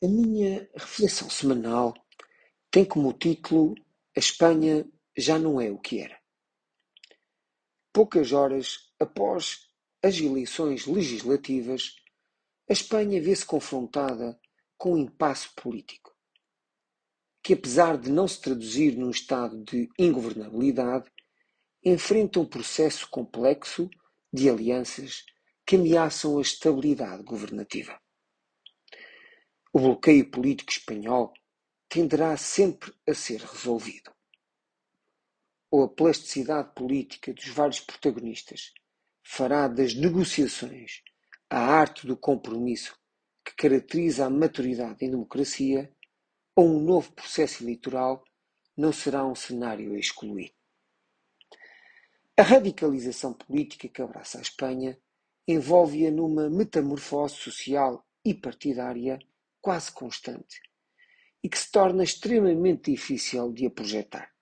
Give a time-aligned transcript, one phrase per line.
[0.00, 1.92] A minha reflexão semanal
[2.70, 3.74] tem como título
[4.16, 6.16] A Espanha já não é o que era.
[7.92, 9.68] Poucas horas após
[10.00, 11.96] as eleições legislativas,
[12.70, 14.38] a Espanha vê-se confrontada
[14.76, 16.16] com um impasse político,
[17.42, 21.10] que apesar de não se traduzir num estado de ingovernabilidade,
[21.84, 23.90] enfrenta um processo complexo
[24.32, 25.24] de alianças
[25.66, 28.00] que ameaçam a estabilidade governativa.
[29.70, 31.34] O bloqueio político espanhol
[31.88, 34.10] tenderá sempre a ser resolvido.
[35.70, 38.72] Ou a plasticidade política dos vários protagonistas
[39.22, 41.02] fará das negociações
[41.50, 42.98] a arte do compromisso
[43.44, 45.94] que caracteriza a maturidade em democracia,
[46.54, 48.24] ou um novo processo eleitoral
[48.76, 50.54] não será um cenário a excluir.
[52.36, 54.98] A radicalização política que abraça a Espanha
[55.46, 59.18] envolve-a numa metamorfose social e partidária
[59.60, 60.60] quase constante
[61.42, 64.32] e que se torna extremamente difícil de a projetar.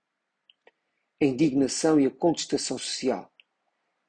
[1.20, 3.32] A indignação e a contestação social,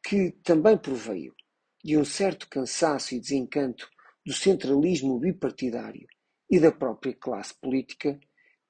[0.03, 1.35] que também proveio
[1.83, 3.89] de um certo cansaço e desencanto
[4.25, 6.07] do centralismo bipartidário
[6.49, 8.19] e da própria classe política,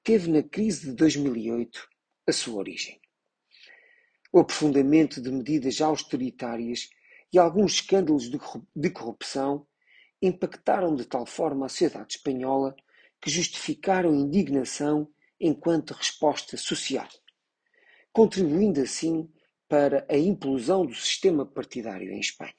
[0.04, 1.88] teve na crise de 2008
[2.26, 3.00] a sua origem.
[4.32, 6.90] O aprofundamento de medidas austeritárias
[7.32, 8.30] e alguns escândalos
[8.74, 9.66] de corrupção
[10.20, 12.74] impactaram de tal forma a sociedade espanhola
[13.20, 15.08] que justificaram indignação
[15.40, 17.08] enquanto resposta social,
[18.12, 19.30] contribuindo assim
[19.68, 22.54] para a implosão do sistema partidário em Espanha.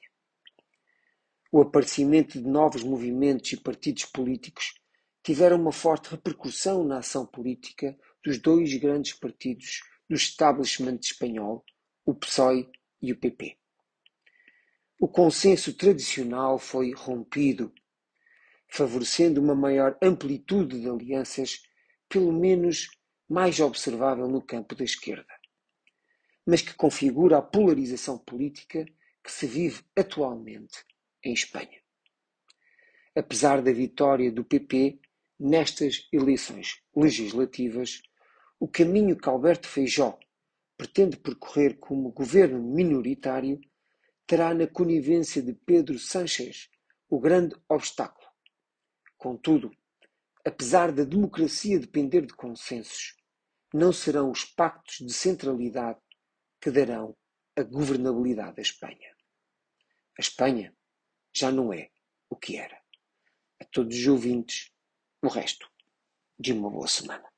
[1.52, 4.74] O aparecimento de novos movimentos e partidos políticos
[5.22, 11.64] tiveram uma forte repercussão na ação política dos dois grandes partidos do establishment espanhol,
[12.06, 12.70] o PSOE
[13.02, 13.58] e o PP.
[15.02, 17.72] O consenso tradicional foi rompido,
[18.68, 21.62] favorecendo uma maior amplitude de alianças,
[22.06, 22.90] pelo menos
[23.26, 25.32] mais observável no campo da esquerda,
[26.46, 28.84] mas que configura a polarização política
[29.24, 30.84] que se vive atualmente
[31.24, 31.80] em Espanha.
[33.16, 35.00] Apesar da vitória do PP
[35.38, 38.02] nestas eleições legislativas,
[38.58, 40.18] o caminho que Alberto Feijó
[40.76, 43.58] pretende percorrer como governo minoritário
[44.30, 46.70] terá na conivência de Pedro Sánchez
[47.08, 48.28] o grande obstáculo.
[49.18, 49.76] Contudo,
[50.46, 53.16] apesar da democracia depender de consensos,
[53.74, 55.98] não serão os pactos de centralidade
[56.60, 57.16] que darão
[57.56, 59.16] a governabilidade à Espanha.
[60.16, 60.76] A Espanha
[61.34, 61.90] já não é
[62.28, 62.80] o que era.
[63.60, 64.72] A todos os ouvintes,
[65.20, 65.68] o resto
[66.38, 67.28] de uma boa semana.